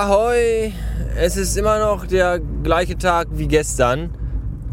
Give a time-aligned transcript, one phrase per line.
[0.00, 0.72] Ahoi!
[1.16, 4.10] Es ist immer noch der gleiche Tag wie gestern.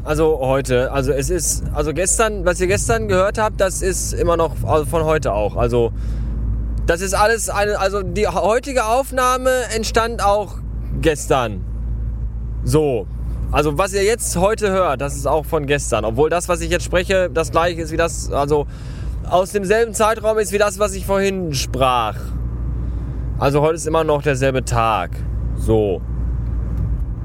[0.03, 0.91] Also heute.
[0.91, 5.03] Also es ist, also gestern, was ihr gestern gehört habt, das ist immer noch von
[5.03, 5.55] heute auch.
[5.55, 5.91] Also
[6.85, 10.57] das ist alles eine, also die heutige Aufnahme entstand auch
[11.01, 11.65] gestern.
[12.63, 13.07] So.
[13.51, 16.05] Also was ihr jetzt heute hört, das ist auch von gestern.
[16.05, 18.67] Obwohl das, was ich jetzt spreche, das gleiche ist wie das, also
[19.27, 22.17] aus demselben Zeitraum ist wie das, was ich vorhin sprach.
[23.37, 25.11] Also heute ist immer noch derselbe Tag.
[25.57, 26.01] So.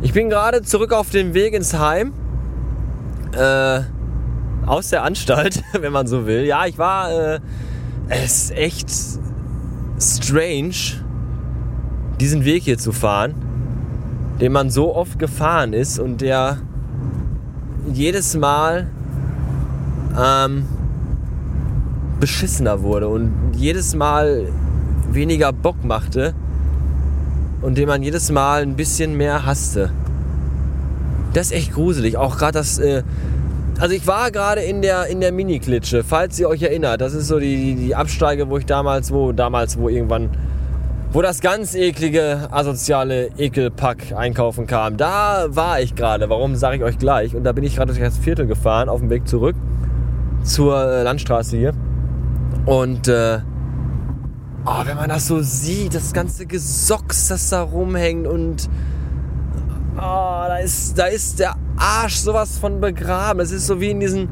[0.03, 2.13] Ich bin gerade zurück auf dem Weg ins Heim.
[3.33, 3.83] Äh,
[4.67, 6.45] aus der Anstalt, wenn man so will.
[6.45, 7.13] Ja, ich war.
[7.13, 7.41] Äh,
[8.09, 8.91] es ist echt
[10.01, 10.75] strange,
[12.19, 13.35] diesen Weg hier zu fahren,
[14.41, 16.59] den man so oft gefahren ist und der
[17.93, 18.91] jedes Mal
[20.21, 20.67] ähm,
[22.19, 24.49] beschissener wurde und jedes Mal
[25.15, 26.35] weniger Bock machte
[27.63, 29.91] und den man jedes Mal ein bisschen mehr hasste.
[31.33, 32.17] Das ist echt gruselig.
[32.17, 32.79] Auch gerade das.
[32.79, 33.03] Äh,
[33.79, 37.01] also ich war gerade in der, in der Mini-Klitsche, falls ihr euch erinnert.
[37.01, 40.29] Das ist so die, die Absteige, wo ich damals, wo damals, wo irgendwann,
[41.13, 44.99] wo das ganz eklige, asoziale Ekelpack einkaufen kam.
[44.99, 46.29] Da war ich gerade.
[46.29, 47.35] Warum sage ich euch gleich?
[47.35, 49.57] Und da bin ich gerade durch das Viertel gefahren, auf dem Weg zurück
[50.43, 51.73] zur äh, Landstraße hier.
[52.67, 53.39] Und äh,
[54.65, 58.69] oh, wenn man das so sieht, das ganze Gesocks, das da rumhängt und
[59.97, 63.41] oh, da, ist, da ist der Arsch sowas von begraben.
[63.41, 64.29] Es ist so wie in diesen.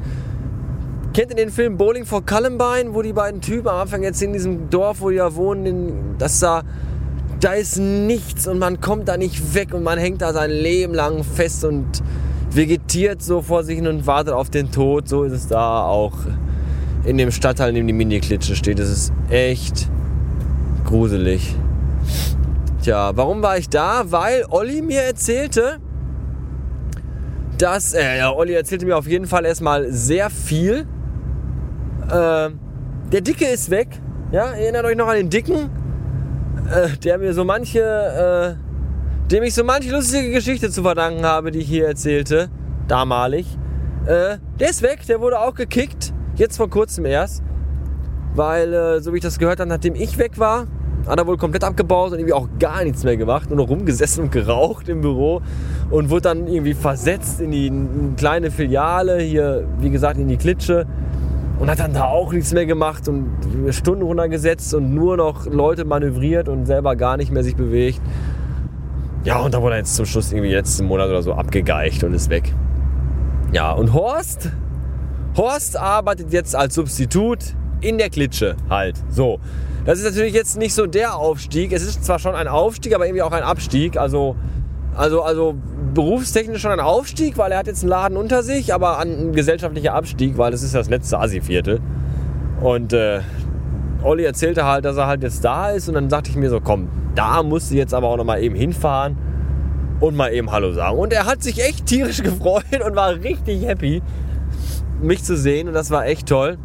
[1.15, 4.33] Kennt ihr den Film Bowling for Columbine, wo die beiden Typen am Anfang jetzt in
[4.33, 6.63] diesem Dorf, wo die da wohnen, in, dass da,
[7.41, 10.95] da ist nichts und man kommt da nicht weg und man hängt da sein Leben
[10.95, 12.03] lang fest und
[12.51, 15.09] vegetiert so vor sich hin und wartet auf den Tod.
[15.09, 16.13] So ist es da auch
[17.05, 18.79] in dem Stadtteil, in dem die Mini-Klitsche steht.
[18.79, 19.89] Es ist echt
[20.85, 21.57] gruselig.
[22.83, 24.05] Tja, warum war ich da?
[24.07, 25.79] Weil Olli mir erzählte,
[27.59, 30.87] dass, äh, ja, Olli erzählte mir auf jeden Fall erstmal sehr viel.
[32.09, 32.51] Äh,
[33.13, 33.89] der Dicke ist weg.
[34.31, 35.71] Ja, erinnert euch noch an den Dicken,
[36.71, 41.51] äh, der mir so manche, äh, dem ich so manche lustige Geschichte zu verdanken habe,
[41.51, 42.51] die ich hier erzählte,
[42.87, 43.47] damalig.
[44.07, 47.43] Äh, der ist weg, der wurde auch gekickt, jetzt vor kurzem erst.
[48.35, 50.67] Weil, äh, so wie ich das gehört habe, nachdem ich weg war,
[51.07, 54.25] hat er wohl komplett abgebaut und irgendwie auch gar nichts mehr gemacht, nur noch rumgesessen
[54.25, 55.41] und geraucht im Büro
[55.91, 57.73] und wurde dann irgendwie versetzt in die
[58.17, 60.87] kleine Filiale, hier wie gesagt in die Klitsche
[61.59, 63.31] und hat dann da auch nichts mehr gemacht und
[63.71, 68.01] Stunden runtergesetzt und nur noch Leute manövriert und selber gar nicht mehr sich bewegt.
[69.25, 72.15] Ja, und da wurde er jetzt zum Schluss irgendwie letzten Monat oder so abgegeicht und
[72.15, 72.55] ist weg.
[73.53, 74.51] Ja, und Horst?
[75.37, 78.97] Horst arbeitet jetzt als Substitut in der Klitsche halt.
[79.11, 79.41] So.
[79.85, 81.73] Das ist natürlich jetzt nicht so der Aufstieg.
[81.73, 83.97] Es ist zwar schon ein Aufstieg, aber irgendwie auch ein Abstieg.
[83.97, 84.37] Also,
[84.95, 85.55] also, also
[85.95, 89.95] berufstechnisch schon ein Aufstieg, weil er hat jetzt einen Laden unter sich, aber ein gesellschaftlicher
[89.95, 91.81] Abstieg, weil das ist das letzte Assi-Viertel.
[92.61, 93.21] Und äh,
[94.03, 96.61] Olli erzählte halt, dass er halt jetzt da ist und dann dachte ich mir so,
[96.61, 99.17] komm, da musst du jetzt aber auch noch mal eben hinfahren
[100.01, 100.99] und mal eben Hallo sagen.
[100.99, 104.03] Und er hat sich echt tierisch gefreut und war richtig happy,
[105.01, 106.59] mich zu sehen und das war echt toll.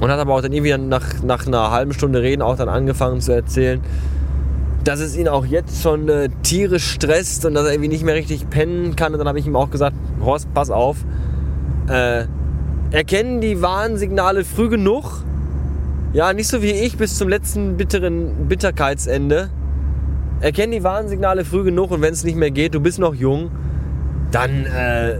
[0.00, 3.20] Und hat aber auch dann irgendwie nach, nach einer halben Stunde Reden auch dann angefangen
[3.20, 3.80] zu erzählen,
[4.84, 8.14] dass es ihn auch jetzt schon äh, tierisch stresst und dass er irgendwie nicht mehr
[8.14, 9.12] richtig pennen kann.
[9.12, 9.94] Und dann habe ich ihm auch gesagt,
[10.24, 10.96] Horst, pass auf.
[11.88, 12.24] Äh,
[12.90, 15.22] erkennen die Warnsignale früh genug.
[16.12, 19.50] Ja, nicht so wie ich bis zum letzten bitteren Bitterkeitsende.
[20.40, 23.50] Erkennen die Warnsignale früh genug und wenn es nicht mehr geht, du bist noch jung,
[24.30, 25.18] dann äh,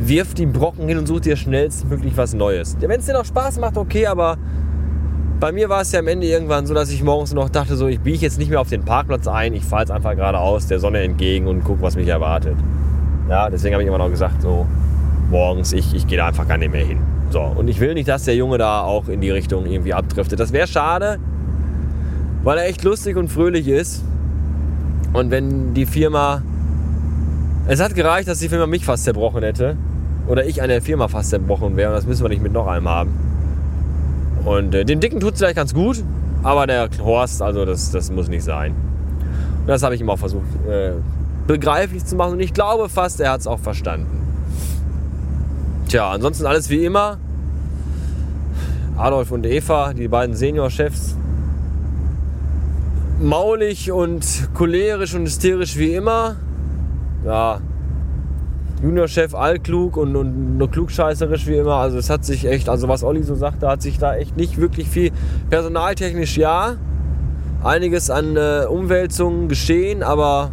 [0.00, 2.76] wirf die Brocken hin und such dir schnellstmöglich was Neues.
[2.80, 4.38] Wenn es dir noch Spaß macht, okay, aber
[5.40, 7.86] bei mir war es ja am Ende irgendwann so, dass ich morgens noch dachte, so
[7.88, 10.78] ich biege jetzt nicht mehr auf den Parkplatz ein, ich fahre jetzt einfach geradeaus der
[10.78, 12.56] Sonne entgegen und gucke, was mich erwartet.
[13.28, 14.66] Ja, deswegen habe ich immer noch gesagt, so
[15.30, 16.98] morgens, ich, ich gehe da einfach gar nicht mehr hin.
[17.30, 20.40] So, und ich will nicht, dass der Junge da auch in die Richtung irgendwie abdriftet.
[20.40, 21.18] Das wäre schade,
[22.42, 24.02] weil er echt lustig und fröhlich ist.
[25.12, 26.42] Und wenn die Firma.
[27.66, 29.76] Es hat gereicht, dass die Firma mich fast zerbrochen hätte
[30.28, 31.90] oder ich an der Firma fast zerbrochen wäre.
[31.90, 33.10] Und das müssen wir nicht mit noch einem haben.
[34.44, 36.02] Und äh, dem Dicken tut es vielleicht ganz gut,
[36.42, 38.72] aber der Horst, also das, das muss nicht sein.
[39.60, 40.92] Und das habe ich ihm auch versucht äh,
[41.46, 42.34] begreiflich zu machen.
[42.34, 44.22] Und ich glaube fast, er hat es auch verstanden.
[45.88, 47.18] Tja, ansonsten alles wie immer.
[48.96, 51.16] Adolf und Eva, die beiden Seniorchefs,
[53.20, 56.36] maulig und cholerisch und hysterisch wie immer.
[57.24, 57.60] Ja,
[58.82, 61.74] Juniorchef allklug und, und nur klugscheißerisch wie immer.
[61.74, 64.58] Also es hat sich echt, also was Olli so sagte, hat sich da echt nicht
[64.58, 65.10] wirklich viel
[65.50, 66.76] personaltechnisch ja,
[67.62, 70.50] einiges an äh, Umwälzungen geschehen, aber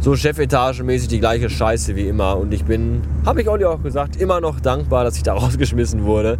[0.00, 2.36] so chefetagenmäßig die gleiche Scheiße wie immer.
[2.36, 6.04] Und ich bin, habe ich Olli auch gesagt, immer noch dankbar, dass ich da rausgeschmissen
[6.04, 6.38] wurde.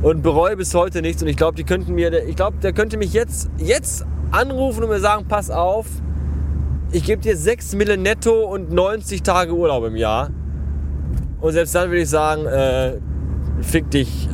[0.00, 1.22] Und bereue bis heute nichts.
[1.22, 4.90] Und ich glaube, die könnten mir, ich glaube, der könnte mich jetzt, jetzt anrufen und
[4.90, 5.86] mir sagen, pass auf,
[6.90, 10.30] ich gebe dir 6 Mille netto und 90 Tage Urlaub im Jahr.
[11.40, 12.94] Und selbst dann würde ich sagen, äh,
[13.60, 14.28] fick dich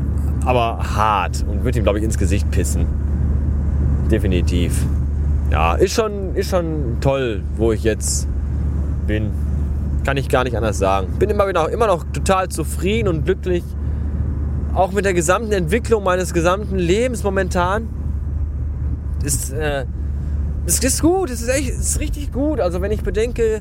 [0.44, 2.86] aber hart und würde ihm, glaube ich, ins Gesicht pissen.
[4.10, 4.84] Definitiv.
[5.50, 8.28] Ja, ist schon, ist schon toll, wo ich jetzt
[9.06, 9.30] bin.
[10.04, 11.08] Kann ich gar nicht anders sagen.
[11.18, 13.64] Bin immer, noch, immer noch total zufrieden und glücklich.
[14.74, 17.88] Auch mit der gesamten Entwicklung meines gesamten Lebens momentan.
[19.22, 19.86] Ist, äh,
[20.66, 22.60] es ist gut, es ist echt, es ist richtig gut.
[22.60, 23.60] Also wenn ich bedenke,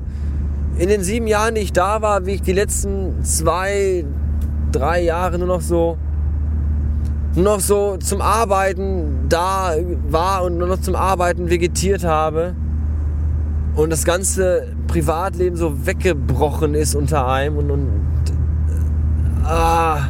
[0.77, 4.05] in den sieben Jahren, die ich da war, wie ich die letzten zwei,
[4.71, 5.97] drei Jahre nur noch so,
[7.35, 9.75] nur noch so zum Arbeiten da
[10.07, 12.55] war und nur noch zum Arbeiten vegetiert habe
[13.75, 17.89] und das ganze Privatleben so weggebrochen ist unter einem und, und
[19.43, 20.09] ah,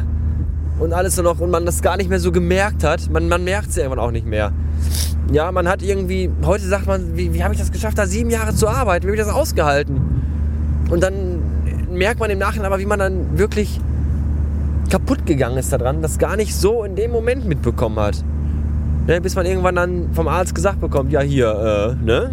[0.78, 3.10] und alles nur noch und man das gar nicht mehr so gemerkt hat.
[3.10, 4.52] Man, man merkt es irgendwann auch nicht mehr.
[5.32, 8.30] Ja, man hat irgendwie, heute sagt man, wie, wie habe ich das geschafft, da sieben
[8.30, 9.04] Jahre zu arbeiten?
[9.04, 10.00] Wie habe ich das ausgehalten?
[10.90, 11.40] Und dann
[11.90, 13.80] merkt man im Nachhinein aber, wie man dann wirklich
[14.90, 18.22] kaputt gegangen ist daran, das gar nicht so in dem Moment mitbekommen hat.
[19.06, 22.30] Ne, bis man irgendwann dann vom Arzt gesagt bekommt, ja hier, äh, ne?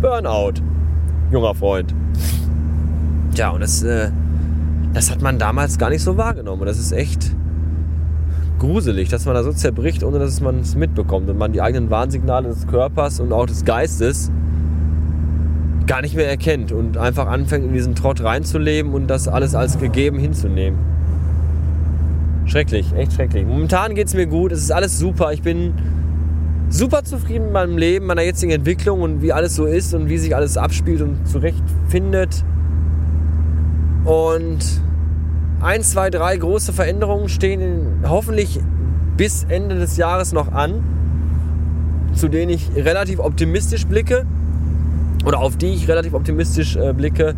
[0.00, 0.54] Burnout,
[1.30, 1.94] junger Freund.
[3.34, 4.10] Tja, und das, äh,
[4.94, 6.62] das hat man damals gar nicht so wahrgenommen.
[6.62, 7.36] Und das ist echt
[8.60, 11.90] gruselig, dass man da so zerbricht, ohne dass man es mitbekommt und man die eigenen
[11.90, 14.30] Warnsignale des Körpers und auch des Geistes
[15.86, 19.80] gar nicht mehr erkennt und einfach anfängt in diesen Trott reinzuleben und das alles als
[19.80, 20.78] gegeben hinzunehmen.
[22.46, 23.44] Schrecklich, echt schrecklich.
[23.46, 25.32] Momentan geht es mir gut, es ist alles super.
[25.32, 25.72] Ich bin
[26.68, 30.18] super zufrieden mit meinem Leben, meiner jetzigen Entwicklung und wie alles so ist und wie
[30.18, 32.44] sich alles abspielt und zurechtfindet.
[34.04, 34.80] Und
[35.60, 38.60] ein, zwei, drei große Veränderungen stehen hoffentlich
[39.16, 40.82] bis Ende des Jahres noch an,
[42.14, 44.26] zu denen ich relativ optimistisch blicke
[45.26, 47.34] oder auf die ich relativ optimistisch äh, blicke.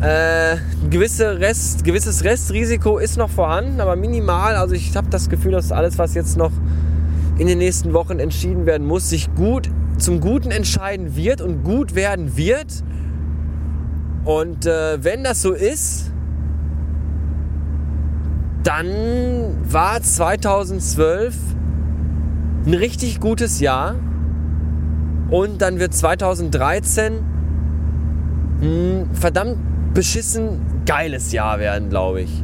[0.00, 0.56] Äh,
[0.90, 4.54] gewisse Rest, gewisses Restrisiko ist noch vorhanden, aber minimal.
[4.54, 6.52] Also ich habe das Gefühl, dass alles, was jetzt noch
[7.38, 11.94] in den nächsten Wochen entschieden werden muss, sich gut zum Guten entscheiden wird und gut
[11.94, 12.84] werden wird.
[14.24, 16.12] Und äh, wenn das so ist,
[18.66, 21.36] dann war 2012
[22.66, 23.94] ein richtig gutes Jahr
[25.30, 27.12] und dann wird 2013
[28.60, 29.58] ein verdammt
[29.94, 32.42] beschissen geiles Jahr werden, glaube ich.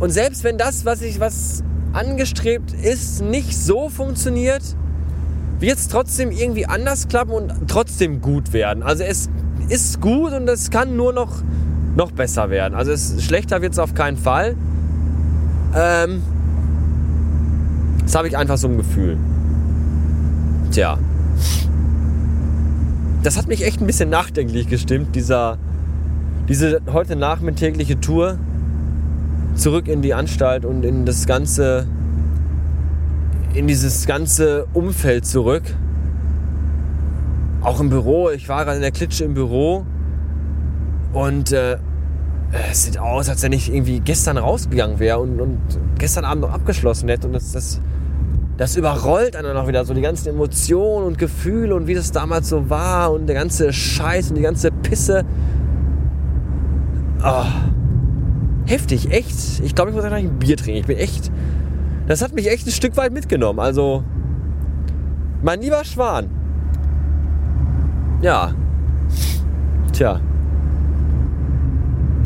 [0.00, 1.62] Und selbst wenn das, was ich was
[1.92, 4.62] angestrebt ist, nicht so funktioniert,
[5.60, 8.82] wird es trotzdem irgendwie anders klappen und trotzdem gut werden.
[8.82, 9.30] Also es
[9.68, 11.44] ist gut und es kann nur noch
[11.96, 12.74] noch besser werden.
[12.74, 14.56] Also es, schlechter wird es auf keinen Fall.
[15.74, 16.22] Ähm,
[18.02, 19.16] das habe ich einfach so ein Gefühl.
[20.70, 20.98] Tja.
[23.22, 25.56] Das hat mich echt ein bisschen nachdenklich gestimmt, dieser,
[26.48, 28.38] diese heute nachmittägliche Tour
[29.54, 31.86] zurück in die Anstalt und in das ganze,
[33.54, 35.62] in dieses ganze Umfeld zurück.
[37.62, 38.28] Auch im Büro.
[38.30, 39.86] Ich war gerade in der Klitsche im Büro
[41.14, 41.78] und äh,
[42.70, 45.58] es sieht aus, als wenn ich irgendwie gestern rausgegangen wäre und, und
[45.98, 47.26] gestern Abend noch abgeschlossen hätte.
[47.26, 47.80] Und das, das,
[48.56, 52.48] das überrollt einen noch wieder so die ganzen Emotionen und Gefühle und wie das damals
[52.48, 55.24] so war und der ganze Scheiß und die ganze Pisse.
[57.24, 57.44] Oh,
[58.66, 59.60] heftig, echt.
[59.62, 60.80] Ich glaube, ich muss gleich ein Bier trinken.
[60.80, 61.30] Ich bin echt.
[62.06, 63.60] Das hat mich echt ein Stück weit mitgenommen.
[63.60, 64.04] Also,
[65.42, 66.28] mein lieber Schwan.
[68.20, 68.52] Ja.
[69.92, 70.20] Tja.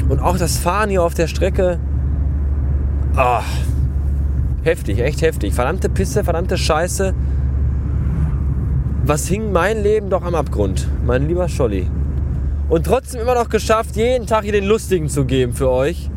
[0.09, 1.79] Und auch das Fahren hier auf der Strecke.
[3.17, 3.43] Oh,
[4.63, 5.53] heftig, echt heftig.
[5.53, 7.15] Verdammte Pisse, verdammte Scheiße.
[9.05, 11.91] Was hing mein Leben doch am Abgrund, mein lieber Scholli.
[12.69, 16.11] Und trotzdem immer noch geschafft, jeden Tag hier den Lustigen zu geben für euch.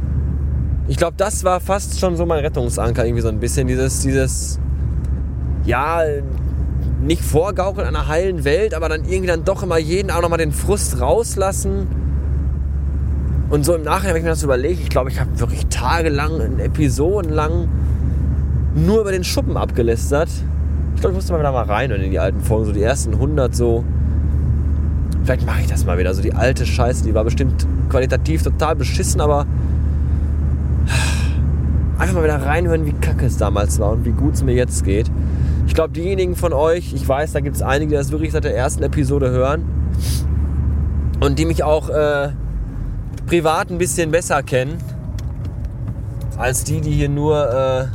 [0.88, 3.68] Ich glaube, das war fast schon so mein Rettungsanker, irgendwie so ein bisschen.
[3.68, 4.60] Dieses, dieses,
[5.64, 6.02] ja,
[7.02, 10.52] nicht vorgaukeln einer heilen Welt, aber dann irgendwie dann doch immer jeden auch nochmal den
[10.52, 12.01] Frust rauslassen
[13.52, 16.58] und so im Nachhinein, wenn ich mir das überlege, ich glaube, ich habe wirklich tagelang,
[16.60, 17.68] Episoden lang
[18.76, 20.30] nur über den Schuppen abgelästert.
[20.96, 23.14] Ich glaube, ich musste mal wieder mal rein in die alten Folgen, so die ersten
[23.14, 23.84] 100 so.
[25.26, 28.78] Vielleicht mache ich das mal wieder, so die alte Scheiße, die war bestimmt qualitativ total
[28.78, 29.46] beschissen, aber
[32.00, 34.86] einfach mal wieder reinhören, wie kacke es damals war und wie gut es mir jetzt
[34.86, 35.12] geht.
[35.68, 38.46] Ich glaube, diejenigen von euch, ich weiß, da gibt es einige, die das wirklich seit
[38.46, 39.64] der ersten Episode hören
[41.20, 42.30] und die mich auch äh,
[43.32, 44.78] privat ein bisschen besser kennen,
[46.38, 47.86] als die, die hier nur äh,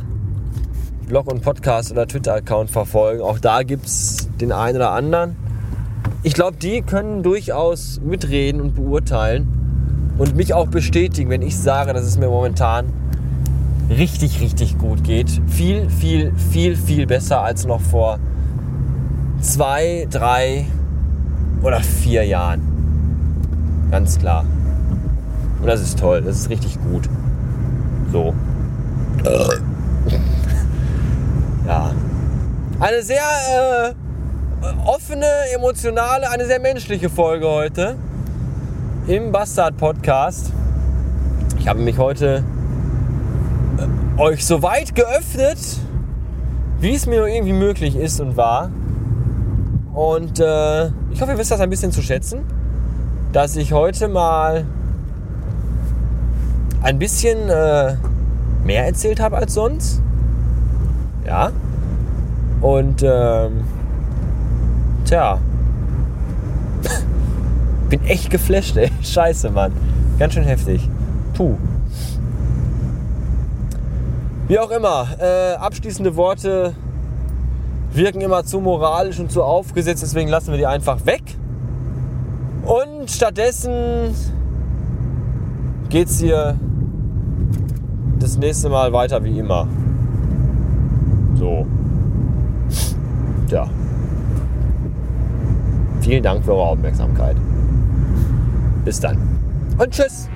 [1.07, 3.21] Blog und Podcast oder Twitter-Account verfolgen.
[3.21, 5.35] Auch da gibt es den einen oder anderen.
[6.23, 11.93] Ich glaube, die können durchaus mitreden und beurteilen und mich auch bestätigen, wenn ich sage,
[11.93, 12.87] dass es mir momentan
[13.91, 15.29] richtig, richtig gut geht.
[15.45, 18.17] Viel, viel, viel, viel besser als noch vor
[19.39, 20.65] zwei, drei
[21.61, 23.87] oder vier Jahren.
[23.91, 24.43] Ganz klar.
[25.59, 27.09] Und das ist toll, das ist richtig gut.
[28.11, 28.33] So.
[31.65, 31.91] Ja.
[32.79, 33.93] Eine sehr äh,
[34.85, 37.95] offene, emotionale, eine sehr menschliche Folge heute
[39.07, 40.51] im Bastard Podcast.
[41.59, 42.43] Ich habe mich heute
[43.77, 45.57] äh, euch so weit geöffnet,
[46.79, 48.69] wie es mir irgendwie möglich ist und war.
[49.93, 52.45] Und äh, ich hoffe, ihr wisst das ein bisschen zu schätzen,
[53.33, 54.65] dass ich heute mal
[56.81, 57.95] ein bisschen äh,
[58.63, 60.01] mehr erzählt habe als sonst.
[61.25, 61.51] Ja.
[62.61, 63.63] Und ähm,
[65.05, 65.39] tja.
[67.89, 68.91] Bin echt geflasht, ey.
[69.01, 69.71] Scheiße, Mann.
[70.19, 70.89] Ganz schön heftig.
[71.33, 71.55] Puh.
[74.47, 76.73] Wie auch immer, äh, abschließende Worte
[77.91, 81.23] wirken immer zu moralisch und zu aufgesetzt, deswegen lassen wir die einfach weg.
[82.63, 84.13] Und stattdessen
[85.89, 86.57] geht's hier
[88.19, 89.67] das nächste Mal weiter wie immer.
[91.35, 91.65] So.
[93.47, 93.69] Tja.
[96.01, 97.35] Vielen Dank für eure Aufmerksamkeit.
[98.85, 99.17] Bis dann.
[99.77, 100.29] Und tschüss.